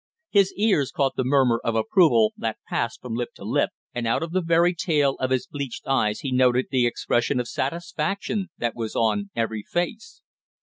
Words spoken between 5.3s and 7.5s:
bleached eyes he noted the expression of